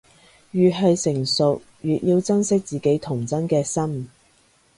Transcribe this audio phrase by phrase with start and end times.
[0.49, 4.09] 越係成熟，越要珍惜自己童真嘅心